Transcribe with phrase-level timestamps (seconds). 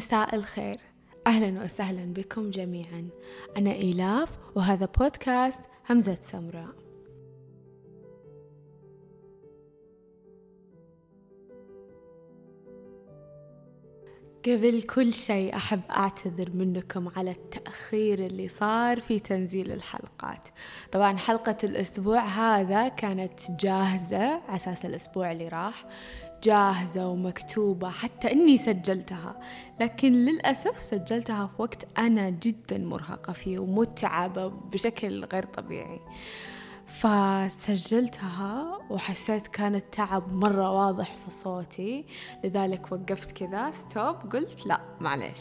[0.00, 0.80] مساء الخير.
[1.26, 3.08] أهلا وسهلا بكم جميعا.
[3.56, 6.74] أنا إيلاف وهذا بودكاست همزة سمراء.
[14.44, 20.48] قبل كل شيء أحب أعتذر منكم على التأخير اللي صار في تنزيل الحلقات.
[20.92, 25.84] طبعا حلقة الأسبوع هذا كانت جاهزة أساس الأسبوع اللي راح.
[26.42, 29.40] جاهزة ومكتوبة حتى إني سجلتها.
[29.80, 36.00] لكن للأسف سجلتها في وقت أنا جدا مرهقة فيه ومتعبة بشكل غير طبيعي.
[36.86, 42.04] فسجلتها وحسيت كان التعب مرة واضح في صوتي.
[42.44, 45.40] لذلك وقفت كذا ستوب قلت لا معليش.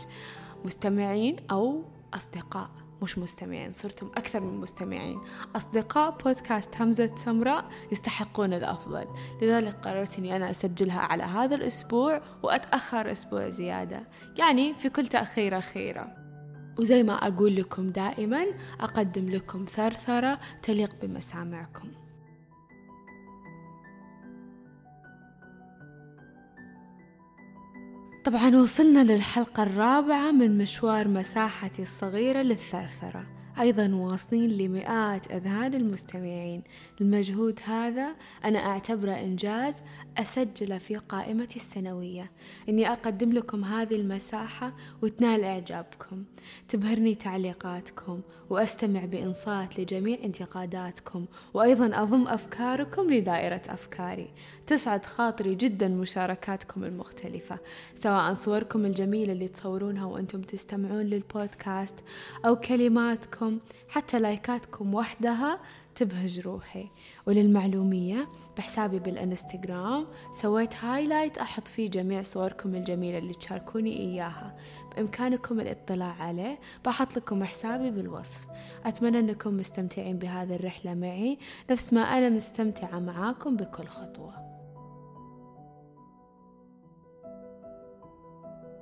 [0.66, 2.70] مستمعين أو أصدقاء.
[3.02, 5.20] مش مستمعين صرتم أكثر من مستمعين.
[5.56, 9.08] أصدقاء بودكاست همزة سمراء يستحقون الأفضل.
[9.42, 14.08] لذلك قررت أني أنا أسجلها على هذا الأسبوع وأتأخر أسبوع زيادة.
[14.38, 16.08] يعني في كل تأخيرة خيرة
[16.80, 18.46] وزي ما أقول لكم دائما
[18.80, 21.88] أقدم لكم ثرثرة تليق بمسامعكم.
[28.30, 33.39] طبعا وصلنا للحلقة الرابعة من مشوار مساحتي الصغيرة للثرثرة.
[33.60, 36.64] أيضا واصلين لمئات أذهان المستمعين.
[37.02, 38.16] المجهود هذا
[38.46, 39.76] أنا أعتبره إنجاز
[40.18, 42.32] أسجله في قائمتي السنوية.
[42.70, 46.24] إني أقدم لكم هذه المساحة وتنال إعجابكم.
[46.70, 51.26] تبهرني تعليقاتكم وأستمع بإنصات لجميع انتقاداتكم.
[51.54, 54.34] وأيضا أضم أفكاركم لدائرة أفكاري.
[54.68, 57.58] تسعد خاطري جدا مشاركاتكم المختلفة
[57.96, 61.96] سواء صوركم الجميلة اللي تصورونها وأنتم تستمعون للبودكاست
[62.46, 63.49] أو كلماتكم
[63.90, 65.60] حتى لايكاتكم وحدها
[65.96, 66.90] تبهج روحي.
[67.28, 74.58] وللمعلومية بحسابي بالإنستغرام سويت highlight أحط فيه جميع صوركم الجميلة اللي تشاركوني إياها.
[74.96, 78.42] بإمكانكم الاطلاع عليه بحط لكم حسابي بالوصف.
[78.86, 81.38] أتمنى أنكم مستمتعين بهذه الرحلة معي.
[81.72, 84.59] نفس ما أنا مستمتعة معاكم بكل خطوة.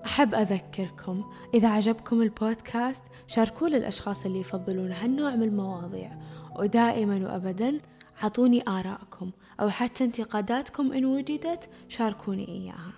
[0.08, 1.24] أحب أذكركم
[1.54, 6.18] إذا عجبكم البودكاست شاركوه للأشخاص اللي يفضلون هالنوع من المواضيع.
[6.60, 7.82] ودائما وأبدا
[8.22, 12.94] عطوني آراءكم أو حتى انتقاداتكم إن وجدت شاركوني إياها.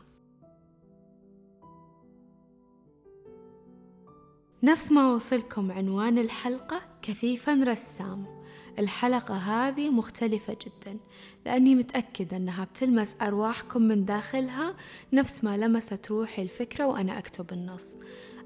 [4.63, 8.38] نفس ما وصلكم عنوان الحلقة كفيفا رسام.
[8.79, 10.97] الحلقة هذه مختلفة جدا
[11.45, 14.75] لأني متأكدة أنها بتلمس أرواحكم من داخلها
[15.13, 17.95] نفس ما لمست روحي الفكرة وأنا أكتب النص.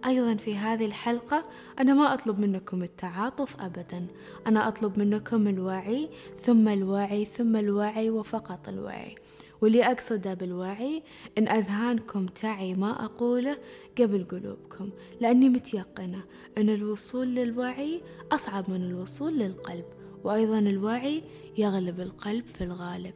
[0.05, 1.43] أيضا في هذه الحلقة
[1.79, 4.07] أنا ما أطلب منكم التعاطف أبدا
[4.47, 9.15] أنا أطلب منكم الوعي ثم الوعي ثم الوعي وفقط الوعي.
[9.61, 11.03] واللي أقصده بالوعي
[11.37, 13.57] إن أذهانكم تعي ما أقوله
[13.97, 14.89] قبل قلوبكم
[15.21, 16.23] لأني متيقنة
[16.57, 18.01] أن الوصول للوعي
[18.31, 20.02] أصعب من الوصول للقلب.
[20.23, 21.23] وأيضا الوعي
[21.57, 23.13] يغلب القلب في الغالب.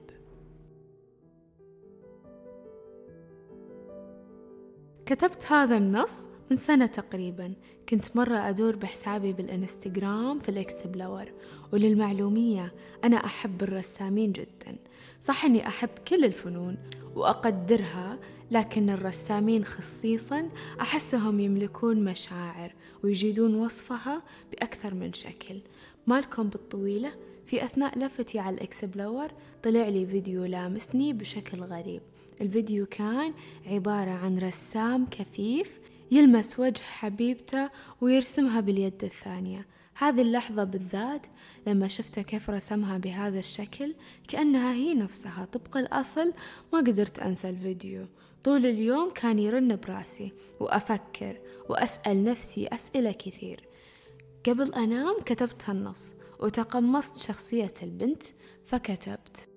[5.05, 7.53] كتبت هذا النص من سنة تقريبا.
[7.89, 11.31] كنت مرة أدور بحسابي بالإنستغرام في ال explore
[11.73, 12.73] وللمعلومية
[13.03, 14.77] أنا أحب الرسامين جدا.
[15.21, 16.77] صح أني أحب كل الفنون
[17.15, 18.19] وأقدرها
[18.51, 20.49] لكن الرسامين خصيصا
[20.81, 25.61] أحسهم يملكون مشاعر ويجيدون وصفها بأكثر من شكل.
[26.07, 27.11] مالكم بالطويلة
[27.45, 29.27] في أثناء لفتي على ال explore
[29.63, 32.01] طلع لي فيديو لامسني بشكل غريب.
[32.41, 33.33] الفيديو كان
[33.65, 35.79] عبارة عن رسام كفيف
[36.11, 37.69] يلمس وجه حبيبته
[38.01, 39.67] ويرسمها باليد الثانية.
[39.95, 41.27] هذه اللحظة بالذات
[41.67, 43.95] لما شفته كيف رسمها بهذا الشكل
[44.27, 45.45] كأنها هي نفسها.
[45.45, 46.33] طبق الأصل
[46.73, 48.05] ما قدرت أنسى الفيديو.
[48.43, 51.37] طول اليوم كان يرن براسي وأفكر
[51.69, 53.67] وأسأل نفسي أسئلة كثير.
[54.47, 58.23] قبل أنام كتبت هالنص وتقمصت شخصية البنت
[58.65, 59.49] فكتبت.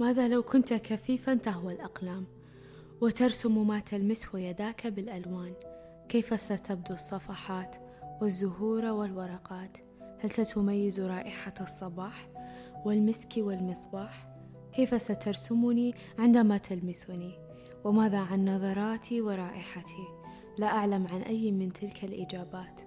[0.00, 2.26] ماذا لو كنت كفيفا تهوى الأقلام
[3.00, 5.54] وترسم ما تلمسه يداك بالألوان؟
[6.08, 7.76] كيف ستبدو الصفحات
[8.22, 9.78] والزهور والورقات؟
[10.20, 12.28] هل ستميز رائحة الصباح
[12.84, 14.28] والمسك والمصباح؟
[14.72, 17.38] كيف سترسمني عندما تلمسني؟
[17.84, 20.17] وماذا عن نظراتي ورائحتي؟
[20.58, 22.80] لا أعلم عن أي من تلك الإجابات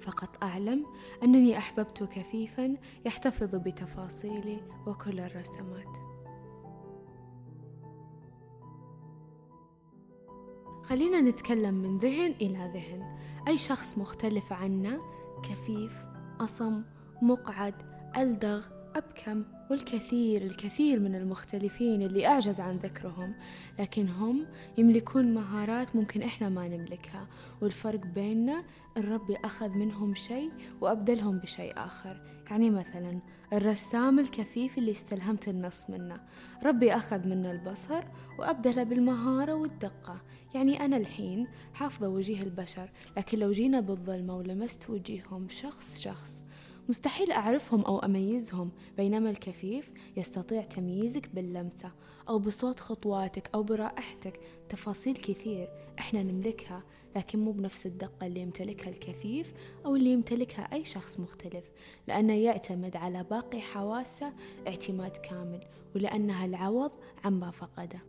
[0.00, 0.86] فقط أعلم
[1.22, 2.76] أنني أحببت كفيفا
[3.06, 5.96] يحتفظ بتفاصيلي وكل الرسمات
[10.82, 13.16] خلينا نتكلم من ذهن إلى ذهن.
[13.48, 15.00] أي شخص مختلف عنا
[15.42, 16.06] كفيف
[16.40, 16.82] أصم
[17.22, 17.74] مقعد
[18.16, 18.66] ألدغ
[18.96, 23.34] أبكم والكثير الكثير من المختلفين اللي أعجز عن ذكرهم
[23.78, 24.46] لكن هم
[24.78, 27.26] يملكون مهارات ممكن إحنا ما نملكها.
[27.62, 28.64] والفرق بيننا
[28.98, 30.50] ربي أخذ منهم شيء
[30.80, 32.20] وأبدلهم بشيء آخر.
[32.50, 33.18] يعني مثلا
[33.52, 36.20] الرسام الكفيف اللي استلهمت النص منه.
[36.64, 38.04] ربي أخذ منه البصر
[38.38, 40.22] وأبدله بالمهارة والدقة.
[40.54, 46.44] يعني أنا الحين حافظة وجيه البشر لكن لو جينا بالظلمة ولمست وجيههم شخص شخص
[46.88, 51.92] مستحيل أعرفهم أو أميزهم بينما الكفيف يستطيع تمييزك باللمسة
[52.28, 54.40] أو بصوت خطواتك أو برائحتك.
[54.68, 55.68] تفاصيل كثير
[55.98, 56.82] إحنا نملكها
[57.16, 59.52] لكن مو بنفس الدقة اللي يمتلكها الكفيف
[59.86, 61.64] أو اللي يمتلكها أي شخص مختلف
[62.08, 64.32] لأنه يعتمد على باقي حواسه
[64.66, 65.60] اعتماد كامل
[65.94, 66.92] ولأنها العوض
[67.24, 68.00] عما فقده.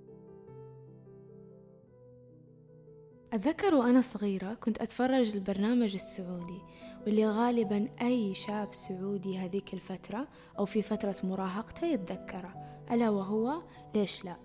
[3.33, 6.61] أتذكر وأنا صغيرة كنت أتفرج البرنامج السعودي
[7.06, 10.28] واللي غالبا أي شاب سعودي هذيك الفترة
[10.60, 12.54] أو في فترة مراهقته يتذكره
[12.92, 13.62] ألا وهو
[13.96, 14.36] ليش لا؟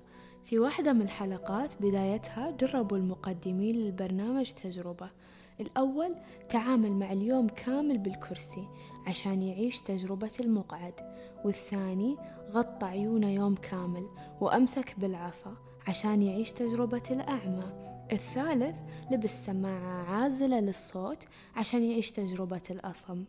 [0.44, 5.10] في واحدة من الحلقات بدايتها جربوا المقدمين للبرنامج تجربة.
[5.60, 6.14] الأول
[6.48, 8.68] تعامل مع اليوم كامل بالكرسي
[9.06, 10.94] عشان يعيش تجربة المقعد
[11.44, 12.16] والثاني
[12.50, 14.06] غطى عيونه يوم كامل
[14.40, 15.56] وأمسك بالعصا
[15.88, 17.93] عشان يعيش تجربة الأعمى.
[18.12, 18.76] الثالث
[19.10, 21.24] لبس سماعة عازلة للصوت
[21.56, 23.24] عشان يعيش تجربة الأصم.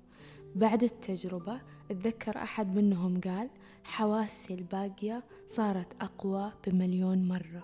[0.56, 1.62] بعد التجربة
[1.92, 3.50] اتذكر أحد منهم قال
[3.84, 7.64] حواسي الباقية صارت أقوى بمليون مرة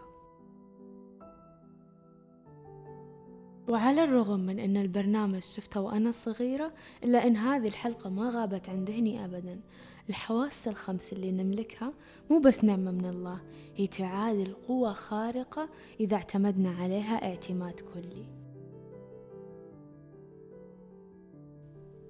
[3.70, 6.74] وعلى الرغم من أن البرنامج شفته وأنا صغيرة
[7.04, 9.60] إلا أن هذه الحلقة ما غابت عن ذهني أبدا.
[10.10, 11.94] الحواس الخمس اللي نملكها
[12.30, 13.42] مو بس نعمة من الله
[13.76, 15.70] هي تعادل قوة خارقة
[16.00, 18.26] إذا اعتمدنا عليها اعتماد كلي.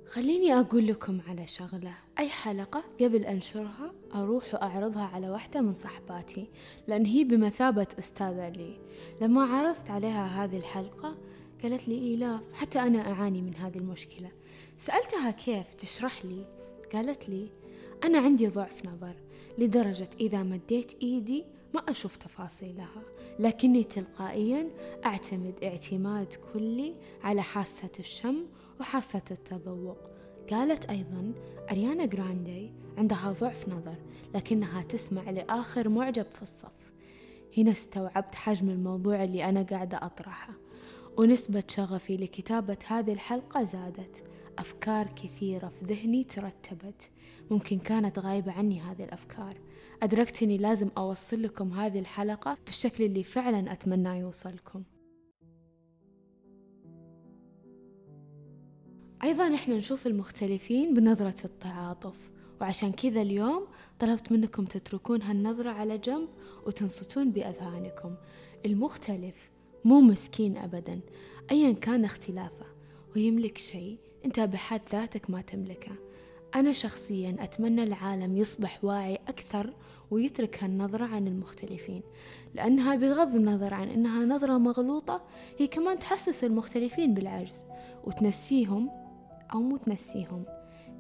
[0.07, 1.93] خليني أقول لكم على شغلة.
[2.19, 6.49] أي حلقة قبل أنشرها أروح وأعرضها على واحدة من صحباتي
[6.87, 8.79] لأن هي بمثابة أستاذة لي.
[9.21, 11.17] لما عرضت عليها هذه الحلقة
[11.63, 14.31] قالت لي إيلاف حتى أنا أعاني من هذه المشكلة.
[14.77, 16.45] سألتها كيف تشرح لي؟
[16.93, 17.60] قالت لي
[18.03, 19.15] أنا عندي ضعف نظر
[19.57, 23.03] لدرجة إذا مديت إيدي ما أشوف تفاصيلها
[23.39, 24.69] لكني تلقائيا
[25.05, 28.45] أعتمد اعتماد كلي على حاسة الشم
[28.79, 29.97] وحاسة التذوق.
[30.51, 31.33] قالت أيضا
[31.71, 33.95] أريانا جراندي عندها ضعف نظر
[34.35, 36.91] لكنها تسمع لآخر معجب في الصف.
[37.57, 40.53] هنا استوعبت حجم الموضوع اللي أنا قاعدة أطرحه.
[41.17, 44.23] ونسبة شغفي لكتابة هذه الحلقة زادت.
[44.59, 47.09] أفكار كثيرة في ذهني ترتبت.
[47.51, 49.57] ممكن كانت غايبة عني هذه الأفكار.
[50.03, 54.83] أدركت أني لازم أوصل لكم هذه الحلقة بالشكل اللي فعلا أتمنى يوصلكم.
[59.23, 62.31] أيضا إحنا نشوف المختلفين بنظرة التعاطف
[62.61, 63.67] وعشان كذا اليوم
[63.99, 66.29] طلبت منكم تتركون هالنظرة على جنب
[66.67, 68.15] وتنصتون بأذهانكم.
[68.65, 69.51] المختلف
[69.85, 70.99] مو مسكين أبدا
[71.51, 72.65] أيا كان اختلافه
[73.15, 76.10] ويملك شيء أنت بحد ذاتك ما تملكه.
[76.55, 79.73] أنا شخصيا أتمنى العالم يصبح واعي أكثر
[80.11, 82.03] ويترك هالنظرة عن المختلفين
[82.53, 85.23] لأنها بغض النظر عن أنها نظرة مغلوطة
[85.57, 87.65] هي كمان تحسس المختلفين بالعجز
[88.03, 88.89] وتنسيهم
[89.53, 90.45] أو مو تنسيهم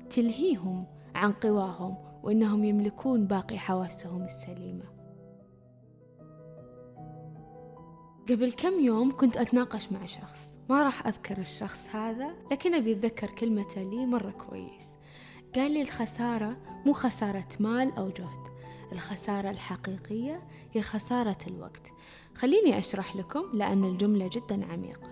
[0.09, 4.85] تلهيهم عن قواهم وأنهم يملكون باقي حواسهم السليمة.
[8.29, 13.27] قبل كم يوم كنت أتناقش مع شخص ما راح أذكر الشخص هذا لكن أبي أتذكر
[13.27, 14.90] كلمته لي مرة كويس.
[15.55, 18.51] قال لي الخسارة مو خسارة مال أو جهد
[18.91, 20.41] الخسارة الحقيقية
[20.73, 21.91] هي خسارة الوقت.
[22.35, 25.09] خليني أشرح لكم لأن الجملة جدا عميقة.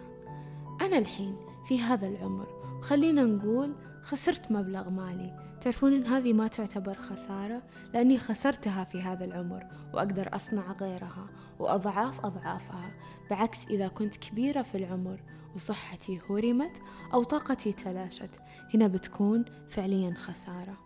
[0.82, 1.36] أنا الحين
[1.68, 2.48] في هذا العمر
[2.82, 5.50] خلينا نقول خسرت مبلغ مالي.
[5.62, 7.62] تعرفون إن هذه ما تعتبر خسارة؟
[7.94, 11.28] لأني خسرتها في هذا العمر وأقدر أصنع غيرها
[11.60, 12.92] وأضعاف أضعافها.
[13.30, 15.20] بعكس إذا كنت كبيرة في العمر
[15.56, 16.82] وصحتي هرمت
[17.14, 18.40] أو طاقتي تلاشت.
[18.74, 20.78] هنا بتكون فعليا خسارة.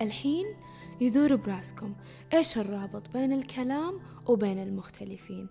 [0.00, 0.46] الحين
[1.00, 1.94] يدور براسكم
[2.34, 5.48] إيش الرابط بين الكلام وبين المختلفين؟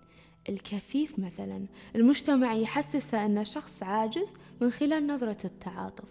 [0.48, 1.66] الكفيف مثلا.
[1.96, 6.08] المجتمع يحسسه أنه شخص عاجز من خلال نظرة التعاطف.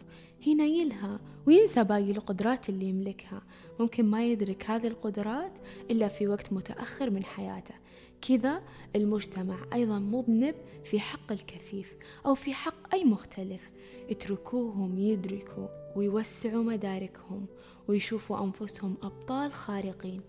[0.47, 3.41] هنا يلهى وينسى باقي القدرات اللي يملكها.
[3.79, 5.59] ممكن ما يدرك هذه القدرات
[5.91, 7.75] إلا في وقت متأخر من حياته.
[8.21, 8.61] كذا
[8.95, 11.95] المجتمع أيضا مذنب في حق الكفيف
[12.25, 13.71] أو في حق أي مختلف.
[14.09, 17.45] اتركوهم يدركوا ويوسعوا مداركهم
[17.87, 20.21] ويشوفوا أنفسهم أبطال خارقين.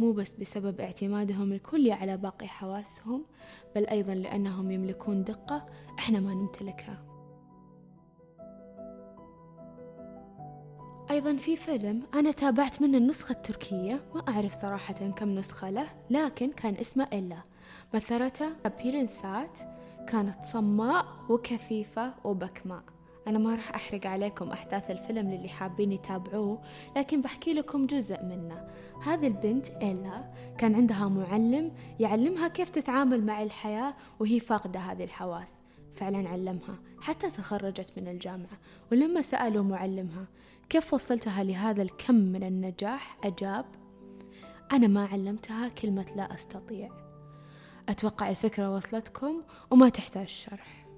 [0.00, 3.24] مو بس بسبب اعتمادهم الكلي على باقي حواسهم
[3.76, 5.66] بل أيضا لأنهم يملكون دقة
[5.98, 7.07] إحنا ما نمتلكها.
[11.10, 16.52] أيضا في فيلم أنا تابعت منه النسخة التركية ما أعرف صراحة كم نسخة له لكن
[16.52, 17.36] كان اسمه إلا.
[17.94, 18.48] مثلته
[18.82, 19.58] بيرنسات
[20.08, 22.82] كانت صماء وكفيفة وبكماء.
[23.26, 26.62] أنا ما راح أحرق عليكم أحداث الفيلم للي حابين يتابعوه
[26.96, 28.68] لكن بحكي لكم جزء منه.
[29.02, 30.24] هذه البنت إيلا
[30.58, 35.54] كان عندها معلم يعلمها كيف تتعامل مع الحياة وهي فاقدة هذه الحواس.
[35.96, 38.58] فعلا علمها حتى تخرجت من الجامعة.
[38.92, 40.24] ولما سألوا معلمها
[40.68, 43.64] كيف وصلتها لهذا الكم من النجاح؟ أجاب
[44.72, 46.90] أنا ما علمتها كلمة لا أستطيع.
[47.88, 50.88] أتوقع الفكرة وصلتكم وما تحتاج شرح.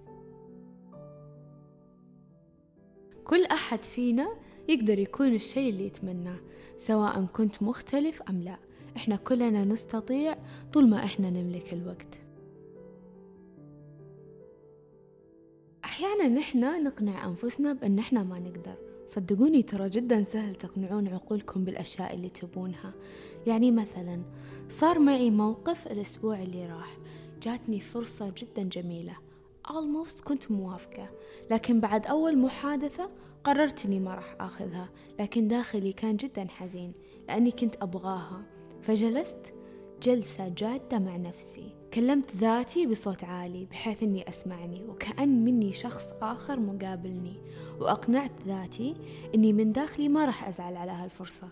[3.25, 4.37] كل أحد فينا
[4.69, 6.39] يقدر يكون الشيء اللي يتمناه
[6.77, 8.57] سواء كنت مختلف أم لا.
[8.97, 10.39] إحنا كلنا نستطيع
[10.73, 12.21] طول ما إحنا نملك الوقت.
[15.85, 18.90] أحيانا نحن نقنع أنفسنا بأن إحنا ما نقدر.
[19.11, 22.95] صدقوني ترى جدا سهل تقنعون عقولكم بالأشياء اللي تبونها.
[23.47, 24.23] يعني مثلا
[24.69, 26.99] صار معي موقف الأسبوع اللي راح.
[27.43, 29.17] جاتني فرصة جدا جميلة.
[29.69, 31.11] Almost كنت موافقة.
[31.51, 33.11] لكن بعد أول محادثة
[33.45, 34.89] قررت إني ما راح أخذها.
[35.21, 36.93] لكن داخلي كان جدا حزين
[37.29, 38.43] لأني كنت أبغاها.
[38.83, 39.55] فجلست
[40.03, 41.77] جلسة جادة مع نفسي.
[41.95, 47.37] كلمت ذاتي بصوت عالي بحيث إني أسمعني وكأن مني شخص آخر مقابلني.
[47.81, 48.95] وأقنعت ذاتي
[49.35, 51.49] إني من داخلي ما راح أزعل على هالفرصة.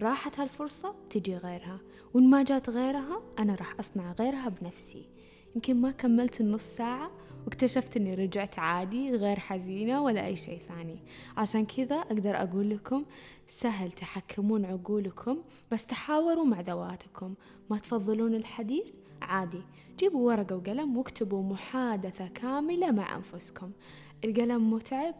[0.00, 1.80] راحت هالفرصة تجي غيرها
[2.14, 5.06] وإن ما جات غيرها أنا راح أصنع غيرها بنفسي.
[5.54, 7.10] يمكن ما كملت النص ساعة
[7.44, 10.98] واكتشفت إني رجعت عادي غير حزينة ولا أي شيء ثاني.
[11.36, 13.04] عشان كذا أقدر أقول لكم
[13.48, 15.38] سهل تحكمون عقولكم
[15.72, 17.34] بس تحاوروا مع ذواتكم.
[17.70, 18.86] ما تفضلون الحديث؟
[19.22, 19.62] عادي.
[19.98, 23.70] جيبوا ورقة وقلم واكتبوا محادثة كاملة مع أنفسكم.
[24.24, 25.14] القلم متعب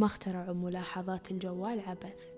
[0.00, 2.34] ما اخترعوا ملاحظات الجوال عبث.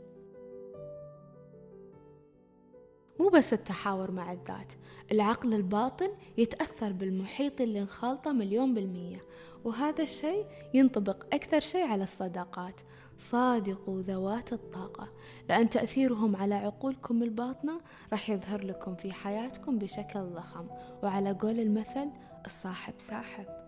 [3.20, 4.72] مو بس التحاور مع الذات
[5.12, 9.24] العقل الباطن يتأثر بالمحيط اللي انخالطه مليون بالمية
[9.64, 12.80] وهذا الشيء ينطبق أكثر شيء على الصداقات.
[13.18, 15.08] صادقوا ذوات الطاقة
[15.48, 17.80] لأن تأثيرهم على عقولكم الباطنة
[18.12, 20.66] راح يظهر لكم في حياتكم بشكل ضخم
[21.02, 22.10] وعلى قول المثل
[22.46, 23.61] الصاحب ساحب.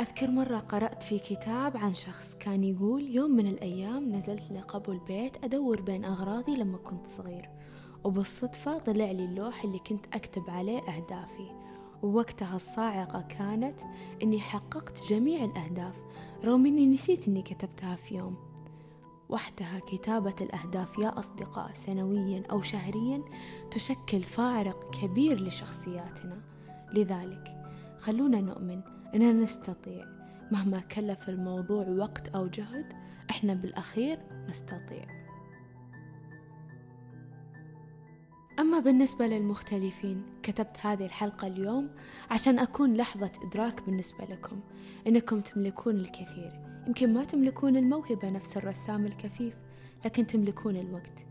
[0.00, 5.44] أذكر مرة قرأت في كتاب عن شخص كان يقول يوم من الأيام نزلت لقبو البيت
[5.44, 7.50] أدور بين أغراضي لما كنت صغير.
[8.04, 11.50] وبالصدفة طلع لي اللوح اللي كنت أكتب عليه أهدافي.
[12.02, 13.80] ووقتها الصاعقة كانت
[14.22, 15.94] إني حققت جميع الأهداف
[16.44, 18.36] رغم إني نسيت إني كتبتها في يوم.
[19.28, 23.22] وحدها كتابة الأهداف يا أصدقاء سنويا أو شهريا
[23.70, 26.42] تشكل فارق كبير لشخصياتنا.
[26.92, 27.56] لذلك
[27.98, 30.04] خلونا نؤمن إننا نستطيع.
[30.52, 32.92] مهما كلف الموضوع وقت أو جهد
[33.30, 34.18] إحنا بالأخير
[34.50, 35.06] نستطيع.
[38.58, 41.90] أما بالنسبة للمختلفين كتبت هذه الحلقة اليوم
[42.30, 44.60] عشان أكون لحظة إدراك بالنسبة لكم
[45.06, 46.60] إنكم تملكون الكثير.
[46.86, 49.54] يمكن ما تملكون الموهبة نفس الرسام الكفيف
[50.04, 51.26] لكن تملكون الوقت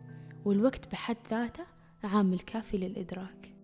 [0.45, 1.63] والوقت بحد ذاته
[2.03, 3.54] عامل كافي للإدراك.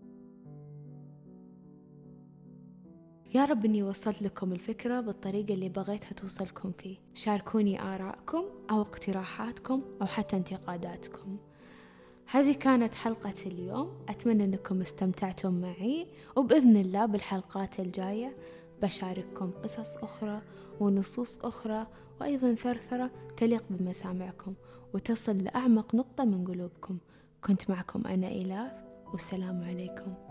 [3.33, 6.97] يا رب إني وصلت لكم الفكرة بالطريقة اللي بغيتها توصلكم فيه.
[7.13, 11.37] شاركوني آراءكم أو اقتراحاتكم أو حتى انتقاداتكم.
[12.25, 13.91] هذه كانت حلقة اليوم.
[14.09, 18.35] أتمنى أنكم استمتعتم معي وبإذن الله بالحلقات الجاية
[18.81, 20.41] بشارككم قصص أخرى
[20.79, 21.87] ونصوص أخرى
[22.21, 24.53] وأيضا ثرثرة تليق بمسامعكم
[24.93, 26.97] وتصل لأعمق نقطة من قلوبكم.
[27.43, 28.71] كنت معكم أنا إلاف
[29.11, 30.30] والسلام عليكم.